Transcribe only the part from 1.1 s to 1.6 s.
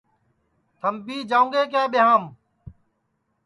جاؤں